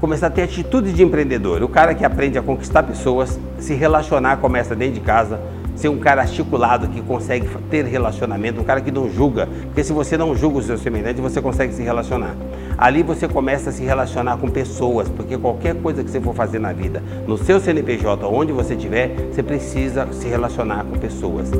começar 0.00 0.28
a 0.28 0.30
ter 0.30 0.42
atitude 0.42 0.92
de 0.92 1.02
empreendedor. 1.02 1.62
O 1.62 1.68
cara 1.68 1.94
que 1.94 2.04
aprende 2.04 2.38
a 2.38 2.42
conquistar 2.42 2.82
pessoas, 2.82 3.38
se 3.58 3.74
relacionar, 3.74 4.38
começa 4.38 4.74
dentro 4.74 4.94
de 4.94 5.00
casa, 5.00 5.38
ser 5.76 5.88
um 5.88 5.98
cara 5.98 6.22
articulado 6.22 6.88
que 6.88 7.00
consegue 7.00 7.48
ter 7.70 7.84
relacionamento, 7.84 8.60
um 8.60 8.64
cara 8.64 8.80
que 8.80 8.90
não 8.90 9.10
julga, 9.10 9.46
porque 9.64 9.84
se 9.84 9.92
você 9.92 10.16
não 10.16 10.34
julga 10.34 10.58
o 10.58 10.62
seu 10.62 10.76
semelhante, 10.76 11.20
você 11.20 11.40
consegue 11.40 11.72
se 11.72 11.82
relacionar. 11.82 12.34
Ali 12.76 13.02
você 13.02 13.28
começa 13.28 13.70
a 13.70 13.72
se 13.72 13.82
relacionar 13.82 14.36
com 14.38 14.48
pessoas, 14.48 15.08
porque 15.08 15.36
qualquer 15.36 15.74
coisa 15.76 16.02
que 16.02 16.10
você 16.10 16.20
for 16.20 16.34
fazer 16.34 16.58
na 16.58 16.72
vida, 16.72 17.02
no 17.26 17.36
seu 17.36 17.60
CNPJ, 17.60 18.26
onde 18.26 18.52
você 18.52 18.74
estiver, 18.74 19.14
você 19.30 19.42
precisa 19.42 20.08
se 20.12 20.28
relacionar 20.28 20.84
com 20.84 20.98
pessoas. 20.98 21.50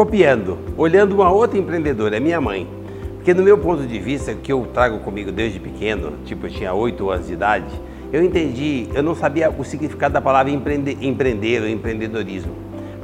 Copiando, 0.00 0.56
olhando 0.78 1.12
uma 1.12 1.30
outra 1.30 1.58
empreendedora, 1.58 2.16
é 2.16 2.20
minha 2.20 2.40
mãe. 2.40 2.66
Porque 3.16 3.34
no 3.34 3.42
meu 3.42 3.58
ponto 3.58 3.86
de 3.86 3.98
vista, 3.98 4.32
que 4.32 4.50
eu 4.50 4.66
trago 4.72 5.00
comigo 5.00 5.30
desde 5.30 5.60
pequeno, 5.60 6.14
tipo 6.24 6.46
eu 6.46 6.50
tinha 6.50 6.72
8 6.72 7.10
anos 7.10 7.26
de 7.26 7.34
idade, 7.34 7.70
eu 8.10 8.24
entendi, 8.24 8.88
eu 8.94 9.02
não 9.02 9.14
sabia 9.14 9.50
o 9.50 9.62
significado 9.62 10.14
da 10.14 10.20
palavra 10.22 10.50
empreender, 10.50 10.96
empreender 11.02 11.60
ou 11.60 11.68
empreendedorismo. 11.68 12.50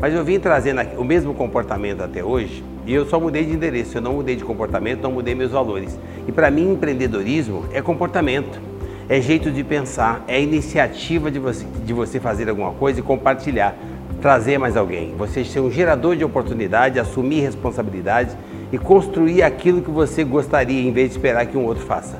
Mas 0.01 0.15
eu 0.15 0.25
vim 0.25 0.41
trazendo 0.41 0.81
o 0.97 1.05
mesmo 1.05 1.35
comportamento 1.35 2.01
até 2.01 2.25
hoje 2.25 2.65
e 2.87 2.95
eu 2.95 3.05
só 3.05 3.21
mudei 3.21 3.45
de 3.45 3.53
endereço, 3.53 3.99
eu 3.99 4.01
não 4.01 4.15
mudei 4.15 4.35
de 4.35 4.43
comportamento, 4.43 5.03
não 5.03 5.13
mudei 5.13 5.35
meus 5.35 5.51
valores. 5.51 5.99
E 6.27 6.33
para 6.33 6.51
mim, 6.51 6.73
empreendedorismo 6.73 7.67
é 7.75 7.83
comportamento, 7.83 8.59
é 9.07 9.21
jeito 9.21 9.51
de 9.51 9.63
pensar, 9.63 10.25
é 10.27 10.41
iniciativa 10.41 11.31
de 11.31 11.39
você, 11.39 11.67
de 11.85 11.93
você 11.93 12.19
fazer 12.19 12.49
alguma 12.49 12.73
coisa 12.73 13.01
e 13.01 13.03
compartilhar 13.03 13.77
trazer 14.21 14.59
mais 14.59 14.77
alguém, 14.77 15.15
você 15.17 15.45
ser 15.45 15.61
um 15.61 15.71
gerador 15.71 16.17
de 16.17 16.25
oportunidade, 16.25 16.99
assumir 16.99 17.41
responsabilidade 17.41 18.37
e 18.73 18.79
construir 18.79 19.43
aquilo 19.43 19.83
que 19.83 19.91
você 19.91 20.25
gostaria 20.25 20.81
em 20.81 20.93
vez 20.93 21.11
de 21.11 21.17
esperar 21.17 21.47
que 21.47 21.57
um 21.57 21.65
outro 21.65 21.85
faça. 21.85 22.19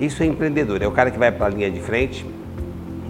Isso 0.00 0.22
é 0.22 0.26
empreendedor, 0.26 0.82
é 0.82 0.86
o 0.86 0.92
cara 0.92 1.10
que 1.10 1.18
vai 1.18 1.32
para 1.32 1.46
a 1.46 1.48
linha 1.48 1.70
de 1.70 1.80
frente, 1.80 2.26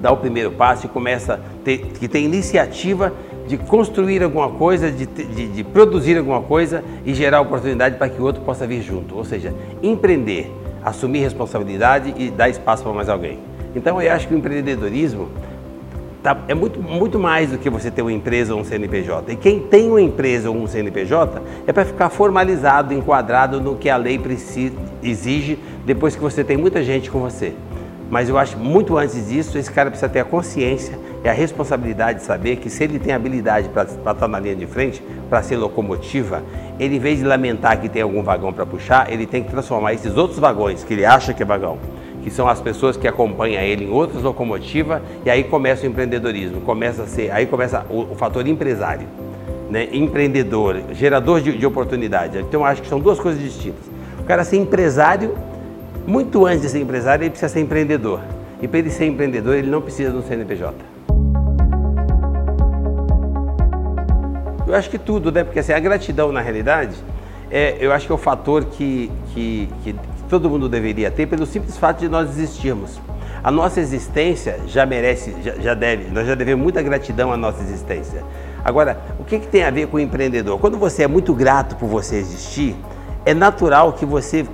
dá 0.00 0.12
o 0.12 0.16
primeiro 0.16 0.52
passo 0.52 0.86
e 0.86 0.88
começa 0.88 1.40
ter, 1.64 1.78
que 1.78 2.06
tem 2.06 2.24
iniciativa 2.24 3.12
de 3.46 3.56
construir 3.56 4.22
alguma 4.22 4.50
coisa, 4.50 4.90
de, 4.90 5.06
de, 5.06 5.48
de 5.48 5.64
produzir 5.64 6.18
alguma 6.18 6.42
coisa 6.42 6.84
e 7.04 7.14
gerar 7.14 7.40
oportunidade 7.40 7.96
para 7.96 8.08
que 8.08 8.20
o 8.20 8.24
outro 8.24 8.42
possa 8.42 8.66
vir 8.66 8.82
junto. 8.82 9.16
Ou 9.16 9.24
seja, 9.24 9.54
empreender, 9.82 10.52
assumir 10.84 11.20
responsabilidade 11.20 12.14
e 12.16 12.30
dar 12.30 12.48
espaço 12.48 12.82
para 12.82 12.92
mais 12.92 13.08
alguém. 13.08 13.38
Então 13.74 14.00
eu 14.00 14.12
acho 14.12 14.26
que 14.28 14.34
o 14.34 14.38
empreendedorismo 14.38 15.28
Tá? 16.26 16.36
É 16.48 16.54
muito, 16.54 16.82
muito 16.82 17.20
mais 17.20 17.52
do 17.52 17.58
que 17.58 17.70
você 17.70 17.88
ter 17.88 18.02
uma 18.02 18.12
empresa 18.12 18.52
ou 18.52 18.60
um 18.60 18.64
CNPJ. 18.64 19.32
E 19.32 19.36
quem 19.36 19.60
tem 19.60 19.88
uma 19.88 20.02
empresa 20.02 20.50
ou 20.50 20.56
um 20.56 20.66
CNPJ 20.66 21.40
é 21.68 21.72
para 21.72 21.84
ficar 21.84 22.10
formalizado, 22.10 22.92
enquadrado 22.92 23.60
no 23.60 23.76
que 23.76 23.88
a 23.88 23.96
lei 23.96 24.18
precisa, 24.18 24.74
exige 25.00 25.56
depois 25.84 26.16
que 26.16 26.20
você 26.20 26.42
tem 26.42 26.56
muita 26.56 26.82
gente 26.82 27.12
com 27.12 27.20
você. 27.20 27.52
Mas 28.10 28.28
eu 28.28 28.36
acho 28.36 28.58
muito 28.58 28.98
antes 28.98 29.28
disso, 29.28 29.56
esse 29.56 29.70
cara 29.70 29.88
precisa 29.88 30.08
ter 30.08 30.18
a 30.18 30.24
consciência 30.24 30.98
e 31.22 31.28
a 31.28 31.32
responsabilidade 31.32 32.18
de 32.18 32.24
saber 32.24 32.56
que 32.56 32.68
se 32.68 32.82
ele 32.82 32.98
tem 32.98 33.14
habilidade 33.14 33.68
para 33.68 33.84
estar 33.84 34.26
na 34.26 34.40
linha 34.40 34.56
de 34.56 34.66
frente, 34.66 35.00
para 35.30 35.44
ser 35.44 35.54
locomotiva, 35.54 36.42
ele 36.80 36.96
em 36.96 36.98
vez 36.98 37.20
de 37.20 37.24
lamentar 37.24 37.80
que 37.80 37.88
tem 37.88 38.02
algum 38.02 38.24
vagão 38.24 38.52
para 38.52 38.66
puxar, 38.66 39.12
ele 39.12 39.26
tem 39.28 39.44
que 39.44 39.50
transformar 39.52 39.94
esses 39.94 40.16
outros 40.16 40.40
vagões 40.40 40.82
que 40.82 40.92
ele 40.92 41.04
acha 41.04 41.32
que 41.32 41.44
é 41.44 41.46
vagão 41.46 41.78
que 42.26 42.30
são 42.32 42.48
as 42.48 42.60
pessoas 42.60 42.96
que 42.96 43.06
acompanham 43.06 43.62
ele 43.62 43.84
em 43.84 43.88
outras 43.88 44.20
locomotivas, 44.20 45.00
e 45.24 45.30
aí 45.30 45.44
começa 45.44 45.84
o 45.84 45.86
empreendedorismo, 45.88 46.60
começa 46.60 47.04
a 47.04 47.06
ser, 47.06 47.30
aí 47.30 47.46
começa 47.46 47.86
o, 47.88 48.00
o 48.00 48.14
fator 48.16 48.44
empresário, 48.48 49.06
né? 49.70 49.86
empreendedor, 49.92 50.82
gerador 50.90 51.40
de, 51.40 51.56
de 51.56 51.64
oportunidade. 51.64 52.36
Então 52.40 52.64
acho 52.64 52.82
que 52.82 52.88
são 52.88 52.98
duas 52.98 53.20
coisas 53.20 53.40
distintas. 53.40 53.84
O 54.18 54.24
cara 54.24 54.42
ser 54.42 54.56
empresário, 54.56 55.38
muito 56.04 56.44
antes 56.44 56.62
de 56.62 56.68
ser 56.70 56.80
empresário, 56.80 57.22
ele 57.22 57.30
precisa 57.30 57.48
ser 57.48 57.60
empreendedor. 57.60 58.18
E 58.60 58.66
para 58.66 58.80
ele 58.80 58.90
ser 58.90 59.06
empreendedor, 59.06 59.54
ele 59.54 59.70
não 59.70 59.80
precisa 59.80 60.10
de 60.10 60.16
um 60.16 60.22
CNPJ. 60.22 60.74
Eu 64.66 64.74
acho 64.74 64.90
que 64.90 64.98
tudo, 64.98 65.30
né? 65.30 65.44
Porque 65.44 65.60
assim, 65.60 65.72
a 65.72 65.78
gratidão, 65.78 66.32
na 66.32 66.40
realidade, 66.40 66.96
é, 67.52 67.76
eu 67.78 67.92
acho 67.92 68.04
que 68.04 68.10
é 68.10 68.14
o 68.16 68.18
fator 68.18 68.64
que, 68.64 69.12
que, 69.32 69.68
que, 69.84 69.94
todo 70.28 70.50
mundo 70.50 70.68
deveria 70.68 71.10
ter 71.10 71.26
pelo 71.26 71.46
simples 71.46 71.76
fato 71.76 72.00
de 72.00 72.08
nós 72.08 72.30
existirmos. 72.30 73.00
A 73.42 73.50
nossa 73.50 73.80
existência 73.80 74.58
já 74.66 74.84
merece, 74.84 75.34
já, 75.42 75.52
já 75.54 75.74
deve, 75.74 76.10
nós 76.10 76.26
já 76.26 76.34
devemos 76.34 76.62
muita 76.62 76.82
gratidão 76.82 77.32
à 77.32 77.36
nossa 77.36 77.62
existência. 77.62 78.24
Agora, 78.64 78.98
o 79.18 79.24
que, 79.24 79.38
que 79.38 79.46
tem 79.46 79.62
a 79.62 79.70
ver 79.70 79.86
com 79.86 79.96
o 79.96 80.00
empreendedor? 80.00 80.58
Quando 80.58 80.76
você 80.76 81.04
é 81.04 81.06
muito 81.06 81.32
grato 81.32 81.76
por 81.76 81.88
você 81.88 82.16
existir, 82.16 82.74
é 83.24 83.32
natural 83.32 83.92
que 83.92 84.04
você, 84.04 84.44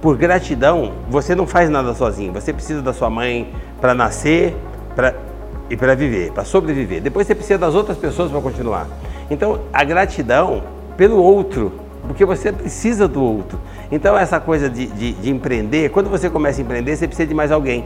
por 0.00 0.16
gratidão, 0.16 0.92
você 1.10 1.34
não 1.34 1.46
faz 1.46 1.68
nada 1.68 1.92
sozinho. 1.92 2.32
Você 2.32 2.52
precisa 2.52 2.80
da 2.80 2.94
sua 2.94 3.10
mãe 3.10 3.52
para 3.80 3.94
nascer 3.94 4.56
pra, 4.96 5.14
e 5.68 5.76
para 5.76 5.94
viver, 5.94 6.32
para 6.32 6.44
sobreviver. 6.44 7.02
Depois 7.02 7.26
você 7.26 7.34
precisa 7.34 7.58
das 7.58 7.74
outras 7.74 7.98
pessoas 7.98 8.30
para 8.30 8.40
continuar. 8.40 8.86
Então, 9.30 9.60
a 9.72 9.84
gratidão 9.84 10.62
pelo 10.96 11.22
outro 11.22 11.72
porque 12.06 12.24
você 12.24 12.52
precisa 12.52 13.06
do 13.06 13.22
outro. 13.22 13.58
Então, 13.90 14.16
essa 14.16 14.40
coisa 14.40 14.68
de, 14.68 14.86
de, 14.86 15.12
de, 15.12 15.30
empreender, 15.30 15.90
quando 15.90 16.08
você 16.08 16.30
começa 16.30 16.60
a 16.60 16.62
empreender, 16.62 16.96
você 16.96 17.06
precisa 17.06 17.26
de 17.26 17.34
mais 17.34 17.52
alguém. 17.52 17.84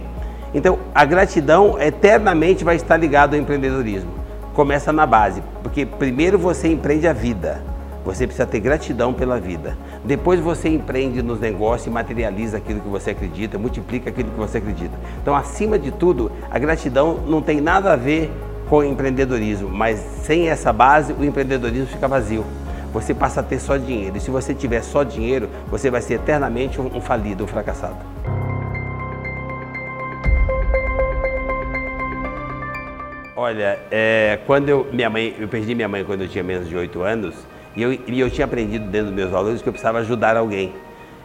Então, 0.53 0.79
a 0.95 1.05
gratidão 1.05 1.81
eternamente 1.81 2.65
vai 2.65 2.77
estar 2.77 2.97
ligada 2.97 3.37
ao 3.37 3.43
empreendedorismo. 3.43 4.11
Começa 4.53 4.93
na 4.93 5.05
base, 5.05 5.43
porque 5.63 5.85
primeiro 5.85 6.39
você 6.39 6.69
empreende 6.69 7.09
a 7.09 7.13
vida. 7.13 7.63
Você 8.05 8.27
precisa 8.27 8.47
ter 8.47 8.61
gratidão 8.61 9.15
pela 9.15 9.41
vida. 9.41 9.77
Depois 10.05 10.39
você 10.39 10.69
empreende 10.69 11.23
nos 11.23 11.41
negócios 11.41 11.87
e 11.87 11.91
materializa 11.91 12.59
aquilo 12.59 12.81
que 12.81 12.89
você 12.89 13.11
acredita, 13.11 13.59
multiplica 13.59 14.11
aquilo 14.11 14.31
que 14.31 14.39
você 14.39 14.59
acredita. 14.59 14.95
Então, 15.23 15.35
acima 15.35 15.79
de 15.79 15.91
tudo, 15.91 16.31
a 16.51 16.59
gratidão 16.59 17.21
não 17.27 17.41
tem 17.41 17.61
nada 17.61 17.93
a 17.93 17.97
ver 17.97 18.31
com 18.69 18.77
o 18.77 18.85
empreendedorismo, 18.85 19.69
mas 19.69 19.99
sem 20.23 20.49
essa 20.49 20.73
base, 20.73 21.13
o 21.15 21.25
empreendedorismo 21.25 21.87
fica 21.87 22.07
vazio 22.07 22.45
você 22.95 23.13
passa 23.13 23.41
a 23.41 23.43
ter 23.43 23.59
só 23.59 23.77
dinheiro. 23.77 24.17
E 24.17 24.21
se 24.21 24.31
você 24.31 24.55
tiver 24.55 24.81
só 24.81 25.03
dinheiro, 25.03 25.51
você 25.67 25.91
vai 25.91 26.01
ser 26.01 26.15
eternamente 26.15 26.81
um, 26.81 27.01
falido, 27.01 27.43
um 27.43 27.47
fracassado. 27.47 27.97
Olha, 33.37 33.81
é, 33.91 34.39
quando 34.47 34.69
eu, 34.69 34.87
minha 34.93 35.11
mãe, 35.11 35.35
eu 35.37 35.49
perdi 35.49 35.75
minha 35.75 35.89
mãe 35.89 36.05
quando 36.05 36.23
eu 36.23 36.29
tinha 36.29 36.45
menos 36.45 36.69
de 36.69 36.77
8 36.77 37.03
anos 37.03 37.35
e 37.75 37.83
eu, 37.83 37.93
e 37.93 38.21
eu 38.21 38.31
tinha 38.31 38.45
aprendido 38.45 38.87
dentro 38.87 39.07
dos 39.09 39.15
meus 39.15 39.31
valores 39.31 39.61
que 39.61 39.69
eu 39.69 39.73
precisava 39.73 39.99
ajudar 39.99 40.37
alguém. 40.37 40.73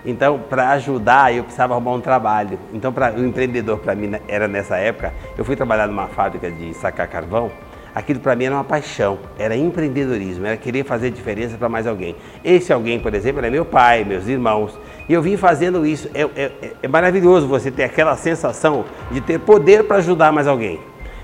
Então, 0.03 0.39
para 0.39 0.69
ajudar, 0.71 1.35
eu 1.35 1.43
precisava 1.43 1.75
arrumar 1.75 1.91
um 1.91 2.01
trabalho. 2.01 2.57
Então, 2.73 2.91
o 3.15 3.23
empreendedor 3.23 3.77
para 3.77 3.93
mim 3.93 4.11
era 4.27 4.47
nessa 4.47 4.77
época, 4.77 5.13
eu 5.37 5.45
fui 5.45 5.55
trabalhar 5.55 5.87
numa 5.87 6.07
fábrica 6.07 6.49
de 6.49 6.73
sacar 6.73 7.07
carvão 7.07 7.51
aquilo 7.99 8.19
para 8.19 8.35
mim 8.35 8.45
era 8.45 8.55
uma 8.55 8.63
paixão, 8.63 9.19
era 9.37 9.55
empreendedorismo, 9.55 10.45
era 10.45 10.57
querer 10.57 10.83
fazer 10.85 11.11
diferença 11.11 11.57
para 11.57 11.67
mais 11.67 11.85
alguém. 11.85 12.15
Esse 12.43 12.71
alguém, 12.71 12.99
por 12.99 13.13
exemplo, 13.13 13.39
era 13.39 13.51
meu 13.51 13.65
pai, 13.65 14.03
meus 14.03 14.27
irmãos, 14.27 14.79
e 15.07 15.13
eu 15.13 15.21
vim 15.21 15.35
fazendo 15.35 15.85
isso. 15.85 16.09
É, 16.13 16.21
é, 16.21 16.51
é 16.81 16.87
maravilhoso 16.87 17.47
você 17.47 17.69
ter 17.69 17.83
aquela 17.83 18.15
sensação 18.15 18.85
de 19.11 19.19
ter 19.21 19.39
poder 19.39 19.83
para 19.83 19.97
ajudar 19.97 20.31
mais 20.31 20.47
alguém. 20.47 20.79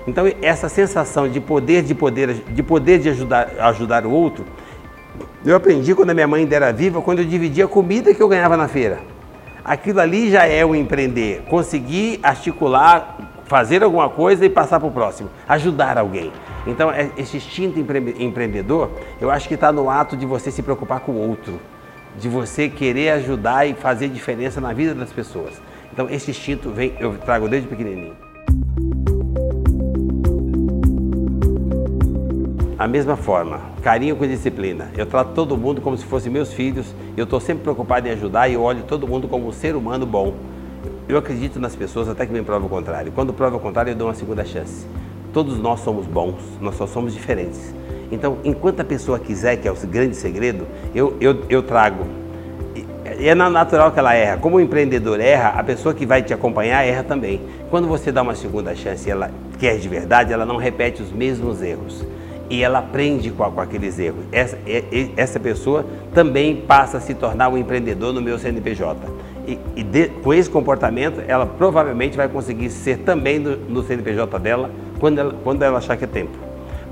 Então 0.06 0.26
essa 0.42 0.70
sensação 0.70 1.28
de 1.28 1.40
poder, 1.40 1.82
de 1.82 1.96
poder, 1.96 2.34
de 2.34 2.62
poder 2.62 3.00
de 3.00 3.10
ajudar, 3.10 3.50
ajudar 3.60 4.06
o 4.06 4.12
outro, 4.12 4.46
eu 5.46 5.56
aprendi 5.56 5.96
quando 5.96 6.10
a 6.10 6.14
minha 6.14 6.28
mãe 6.28 6.42
ainda 6.42 6.56
era 6.56 6.74
viva, 6.74 7.02
quando 7.02 7.20
eu 7.20 7.26
dividia 7.26 7.66
a 7.66 7.68
comida 7.68 8.14
que 8.14 8.22
eu 8.22 8.28
ganhava 8.28 8.58
na 8.58 8.68
feira. 8.68 9.00
Aquilo 9.64 10.00
ali 10.00 10.30
já 10.30 10.46
é 10.46 10.64
o 10.64 10.76
empreender, 10.76 11.44
conseguir 11.50 12.20
articular, 12.22 13.18
fazer 13.46 13.84
alguma 13.84 14.10
coisa 14.10 14.46
e 14.46 14.50
passar 14.50 14.80
para 14.80 14.90
o 14.90 14.92
próximo, 14.92 15.30
ajudar 15.48 15.98
alguém. 15.98 16.32
Então, 16.68 16.92
é, 16.92 17.12
esse 17.18 17.38
instinto 17.38 17.80
empreendedor, 17.80 18.90
eu 19.22 19.30
acho 19.30 19.48
que 19.48 19.54
está 19.54 19.72
no 19.72 19.90
ato 19.90 20.18
de 20.18 20.26
você 20.26 20.50
se 20.50 20.64
preocupar 20.64 21.00
com 21.02 21.12
o 21.12 21.30
outro, 21.30 21.60
de 22.18 22.28
você 22.28 22.68
querer 22.70 23.10
ajudar 23.12 23.68
e 23.68 23.74
fazer 23.74 24.10
diferença 24.10 24.60
na 24.60 24.74
vida 24.74 24.96
das 24.96 25.12
pessoas. 25.12 25.62
Então, 25.94 26.10
esse 26.10 26.32
instinto 26.32 26.72
vem, 26.72 26.94
eu 27.00 27.18
trago 27.18 27.48
desde 27.48 27.68
pequenininho. 27.68 28.16
A 32.78 32.88
mesma 32.88 33.16
forma, 33.16 33.62
carinho 33.82 34.16
com 34.16 34.28
disciplina. 34.28 34.92
Eu 34.98 35.06
trato 35.06 35.34
todo 35.34 35.56
mundo 35.56 35.80
como 35.82 35.98
se 35.98 36.06
fossem 36.06 36.32
meus 36.32 36.52
filhos, 36.52 36.94
eu 37.16 37.24
estou 37.24 37.40
sempre 37.40 37.64
preocupado 37.64 38.08
em 38.08 38.12
ajudar 38.12 38.50
e 38.50 38.56
eu 38.56 38.62
olho 38.62 38.84
todo 38.84 39.08
mundo 39.08 39.28
como 39.28 39.48
um 39.48 39.52
ser 39.52 39.76
humano 39.76 40.06
bom. 40.06 40.34
Eu 41.08 41.18
acredito 41.18 41.60
nas 41.60 41.76
pessoas 41.76 42.10
até 42.10 42.26
que 42.26 42.34
me 42.34 42.42
prova 42.42 42.66
o 42.66 42.70
contrário. 42.70 43.12
Quando 43.12 43.32
prova 43.32 43.56
o 43.56 43.60
contrário, 43.60 43.92
eu 43.92 43.96
dou 43.96 44.08
uma 44.08 44.14
segunda 44.14 44.44
chance. 44.44 44.86
Todos 45.36 45.60
nós 45.60 45.82
somos 45.82 46.08
bons, 46.08 46.36
nós 46.62 46.78
só 46.78 46.88
somos 46.88 47.14
diferentes. 47.14 47.76
Então, 48.10 48.38
enquanto 48.46 48.80
a 48.80 48.86
pessoa 48.86 49.20
quiser, 49.20 49.58
que 49.58 49.68
é 49.68 49.72
o 49.72 49.76
grande 49.76 50.16
segredo, 50.16 50.66
eu, 50.96 51.18
eu, 51.20 51.42
eu 51.50 51.62
trago. 51.62 52.06
é 53.04 53.36
natural 53.36 53.92
que 53.92 54.00
ela 54.00 54.14
erra. 54.14 54.38
Como 54.38 54.56
o 54.56 54.62
empreendedor 54.62 55.20
erra, 55.20 55.50
a 55.50 55.62
pessoa 55.62 55.94
que 55.94 56.06
vai 56.06 56.24
te 56.24 56.34
acompanhar 56.34 56.86
erra 56.86 57.04
também. 57.04 57.42
Quando 57.70 57.86
você 57.86 58.14
dá 58.14 58.22
uma 58.22 58.34
segunda 58.34 58.74
chance 58.76 59.10
e 59.10 59.12
ela 59.12 59.30
quer 59.60 59.78
de 59.78 59.90
verdade, 59.90 60.32
ela 60.32 60.46
não 60.46 60.56
repete 60.56 61.02
os 61.02 61.12
mesmos 61.12 61.62
erros. 61.62 62.06
E 62.50 62.64
ela 62.64 62.80
aprende 62.80 63.30
com, 63.30 63.44
com 63.52 63.60
aqueles 63.60 64.00
erros. 64.00 64.24
Essa, 64.32 64.58
essa 65.18 65.38
pessoa 65.38 65.86
também 66.14 66.56
passa 66.56 66.96
a 66.96 67.02
se 67.02 67.14
tornar 67.14 67.50
um 67.50 67.58
empreendedor 67.58 68.14
no 68.14 68.22
meu 68.22 68.40
CNPJ. 68.40 69.06
E, 69.46 69.60
e 69.76 69.84
de, 69.84 70.08
com 70.24 70.34
esse 70.34 70.50
comportamento, 70.50 71.22
ela 71.28 71.46
provavelmente 71.46 72.16
vai 72.16 72.30
conseguir 72.30 72.70
ser 72.70 73.00
também 73.00 73.38
no 73.38 73.84
CNPJ 73.84 74.40
dela 74.40 74.72
quando 75.00 75.20
ela, 75.20 75.36
quando 75.44 75.64
ela 75.64 75.78
achar 75.78 75.98
que 75.98 76.04
é 76.04 76.08
tempo 76.08 76.46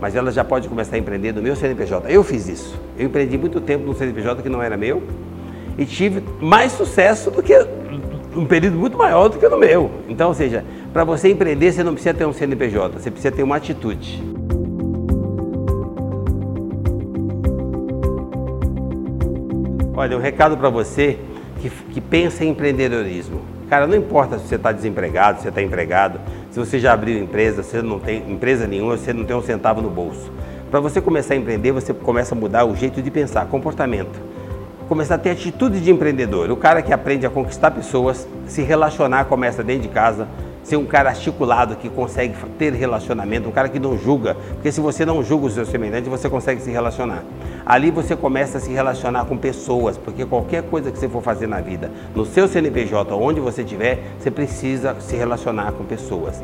mas 0.04 0.18
ela 0.18 0.34
já 0.34 0.44
pode 0.44 0.68
começar 0.68 0.98
a 0.98 1.00
empreender 1.00 1.32
no 1.32 1.42
meu 1.42 1.56
CNPJ. 1.56 2.12
Eu 2.12 2.26
fiz 2.26 2.50
isso. 2.50 2.78
Eu 2.98 3.06
empreendi 3.06 3.38
muito 3.38 3.62
tempo 3.62 3.86
no 3.86 3.96
CNPJ 3.96 4.42
que 4.42 4.50
não 4.50 4.62
era 4.62 4.76
meu 4.76 5.02
e 5.78 5.86
tive 5.86 6.22
mais 6.42 6.74
sucesso 6.74 7.32
do 7.32 7.42
que 7.42 7.54
um 8.36 8.46
período 8.46 8.78
muito 8.78 8.98
maior 8.98 9.30
do 9.30 9.38
que 9.38 9.48
no 9.48 9.58
meu. 9.58 9.90
Então, 10.10 10.28
ou 10.28 10.34
seja, 10.34 10.66
para 10.92 11.06
você 11.06 11.30
empreender, 11.30 11.72
você 11.72 11.86
não 11.86 11.94
precisa 11.94 12.14
ter 12.14 12.26
um 12.26 12.34
CNPJ, 12.34 13.00
você 13.00 13.10
precisa 13.10 13.34
ter 13.34 13.44
uma 13.44 13.56
atitude. 13.56 14.22
Olha, 19.96 20.18
um 20.18 20.20
recado 20.20 20.58
para 20.58 20.70
você 20.70 21.18
que, 21.62 21.70
que 21.70 22.02
pensa 22.02 22.44
em 22.44 22.50
empreendedorismo. 22.50 23.53
Cara, 23.70 23.88
não 23.88 23.96
importa 23.96 24.38
se 24.38 24.48
você 24.48 24.56
está 24.56 24.72
desempregado, 24.72 25.38
se 25.38 25.44
você 25.44 25.50
está 25.50 25.62
empregado, 25.62 26.20
se 26.52 26.60
você 26.60 26.80
já 26.80 26.94
abriu 26.94 27.18
empresa, 27.18 27.64
se 27.64 27.72
você 27.72 27.82
não 27.82 28.00
tem 28.00 28.18
empresa 28.30 28.68
nenhuma, 28.68 28.98
você 28.98 29.14
não 29.14 29.26
tem 29.26 29.36
um 29.36 29.42
centavo 29.42 29.82
no 29.82 29.90
bolso. 29.90 30.32
Para 30.70 30.80
você 30.80 31.00
começar 31.00 31.34
a 31.34 31.38
empreender, 31.38 31.72
você 31.72 31.94
começa 31.94 32.34
a 32.34 32.38
mudar 32.38 32.66
o 32.66 32.76
jeito 32.76 33.02
de 33.02 33.12
pensar, 33.12 33.46
comportamento. 33.46 34.20
Começar 34.90 35.16
a 35.16 35.18
ter 35.18 35.30
atitude 35.30 35.80
de 35.80 35.92
empreendedor. 35.92 36.52
O 36.52 36.58
cara 36.58 36.82
que 36.82 36.92
aprende 36.92 37.26
a 37.26 37.30
conquistar 37.30 37.72
pessoas, 37.72 38.28
se 38.48 38.62
relacionar, 38.62 39.26
começa 39.26 39.64
dentro 39.64 39.84
de 39.84 39.90
casa, 39.90 40.28
ser 40.64 40.78
um 40.78 40.86
cara 40.86 41.10
articulado 41.10 41.76
que 41.76 41.90
consegue 41.90 42.34
ter 42.58 42.74
relacionamento, 42.74 43.50
um 43.50 43.52
cara 43.52 43.68
que 43.70 43.80
não 43.80 43.98
julga, 43.98 44.36
porque 44.54 44.72
se 44.72 44.80
você 44.80 45.06
não 45.06 45.22
julga 45.24 45.48
os 45.48 45.54
seus 45.54 45.68
semelhantes, 45.68 46.10
você 46.10 46.30
consegue 46.30 46.62
se 46.62 46.72
relacionar. 46.72 47.24
Ali 47.66 47.92
você 47.92 48.16
começa 48.16 48.58
a 48.58 48.62
se 48.62 48.72
relacionar 48.72 49.26
com 49.26 49.38
pessoas, 49.38 49.98
porque 49.98 50.26
qualquer 50.26 50.64
coisa 50.64 50.92
que 50.92 50.98
você 50.98 51.10
for 51.10 51.22
fazer 51.22 51.48
na 51.48 51.60
vida, 51.60 51.92
no 52.16 52.26
seu 52.26 52.48
CNPJ, 52.48 53.14
onde 53.14 53.40
você 53.40 53.62
estiver, 53.62 54.00
você 54.20 54.32
precisa 54.32 54.96
se 55.00 55.16
relacionar 55.16 55.74
com 55.74 55.84
pessoas. 55.84 56.42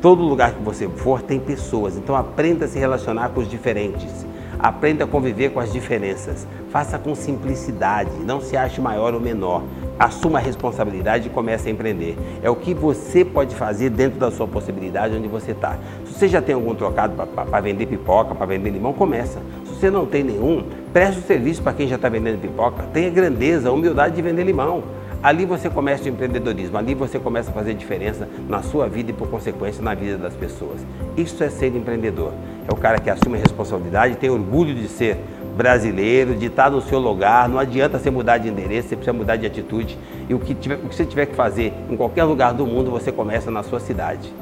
Todo 0.00 0.22
lugar 0.22 0.54
que 0.54 0.62
você 0.62 0.88
for 0.88 1.20
tem 1.20 1.38
pessoas, 1.38 1.96
então 1.96 2.16
aprenda 2.16 2.64
a 2.64 2.68
se 2.68 2.78
relacionar 2.78 3.28
com 3.30 3.40
os 3.40 3.48
diferentes. 3.48 4.26
Aprenda 4.58 5.04
a 5.04 5.06
conviver 5.06 5.50
com 5.50 5.60
as 5.60 5.72
diferenças. 5.72 6.46
Faça 6.70 6.98
com 6.98 7.14
simplicidade, 7.14 8.10
não 8.26 8.42
se 8.42 8.56
ache 8.56 8.78
maior 8.80 9.14
ou 9.14 9.20
menor 9.20 9.62
assuma 10.00 10.38
a 10.38 10.42
responsabilidade 10.42 11.26
e 11.26 11.30
comece 11.30 11.68
a 11.68 11.70
empreender. 11.70 12.16
É 12.42 12.48
o 12.48 12.56
que 12.56 12.72
você 12.72 13.22
pode 13.22 13.54
fazer 13.54 13.90
dentro 13.90 14.18
da 14.18 14.30
sua 14.30 14.48
possibilidade 14.48 15.14
onde 15.14 15.28
você 15.28 15.50
está. 15.50 15.76
Se 16.06 16.14
você 16.14 16.26
já 16.26 16.40
tem 16.40 16.54
algum 16.54 16.74
trocado 16.74 17.14
para 17.14 17.60
vender 17.60 17.84
pipoca, 17.84 18.34
para 18.34 18.46
vender 18.46 18.70
limão, 18.70 18.94
começa. 18.94 19.40
Se 19.66 19.74
você 19.74 19.90
não 19.90 20.06
tem 20.06 20.24
nenhum, 20.24 20.64
preste 20.90 21.20
o 21.20 21.22
serviço 21.22 21.62
para 21.62 21.74
quem 21.74 21.86
já 21.86 21.96
está 21.96 22.08
vendendo 22.08 22.40
pipoca. 22.40 22.82
Tenha 22.94 23.10
grandeza, 23.10 23.70
humildade 23.70 24.16
de 24.16 24.22
vender 24.22 24.42
limão. 24.42 24.82
Ali 25.22 25.44
você 25.44 25.68
começa 25.68 26.04
o 26.04 26.08
empreendedorismo, 26.08 26.78
ali 26.78 26.94
você 26.94 27.18
começa 27.18 27.50
a 27.50 27.52
fazer 27.52 27.74
diferença 27.74 28.26
na 28.48 28.62
sua 28.62 28.88
vida 28.88 29.10
e, 29.10 29.12
por 29.12 29.28
consequência, 29.28 29.82
na 29.82 29.92
vida 29.92 30.16
das 30.16 30.34
pessoas. 30.34 30.80
Isso 31.14 31.44
é 31.44 31.50
ser 31.50 31.76
empreendedor. 31.76 32.32
É 32.66 32.72
o 32.72 32.76
cara 32.76 32.98
que 32.98 33.10
assume 33.10 33.36
a 33.36 33.40
responsabilidade, 33.40 34.16
tem 34.16 34.30
orgulho 34.30 34.74
de 34.74 34.88
ser 34.88 35.18
brasileiro, 35.56 36.34
de 36.34 36.46
estar 36.46 36.70
no 36.70 36.80
seu 36.80 36.98
lugar. 36.98 37.48
Não 37.48 37.58
adianta 37.58 37.98
você 37.98 38.10
mudar 38.10 38.38
de 38.38 38.48
endereço, 38.48 38.88
você 38.88 38.96
precisa 38.96 39.12
mudar 39.12 39.36
de 39.36 39.46
atitude. 39.46 39.98
E 40.28 40.34
o 40.34 40.38
que, 40.38 40.54
tiver, 40.54 40.76
o 40.76 40.88
que 40.88 40.94
você 40.94 41.04
tiver 41.04 41.26
que 41.26 41.34
fazer 41.34 41.72
em 41.88 41.96
qualquer 41.96 42.24
lugar 42.24 42.54
do 42.54 42.66
mundo, 42.66 42.90
você 42.90 43.12
começa 43.12 43.50
na 43.50 43.62
sua 43.62 43.80
cidade. 43.80 44.32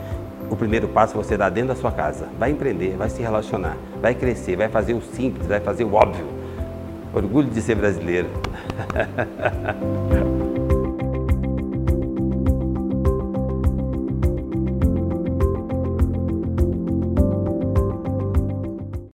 O 0.51 0.57
primeiro 0.57 0.89
passo 0.89 1.15
você 1.15 1.37
dá 1.37 1.49
dentro 1.49 1.69
da 1.69 1.77
sua 1.77 1.93
casa. 1.93 2.29
Vai 2.39 2.51
empreender, 2.51 2.97
vai 2.97 3.11
se 3.11 3.21
relacionar, 3.21 3.77
vai 4.01 4.15
crescer, 4.15 4.57
vai 4.57 4.69
fazer 4.69 4.95
o 4.95 5.01
simples, 5.01 5.47
vai 5.47 5.61
fazer 5.61 5.85
o 5.85 5.95
óbvio. 5.95 6.27
Orgulho 7.13 7.49
de 7.49 7.61
ser 7.61 7.75
brasileiro. 7.75 8.29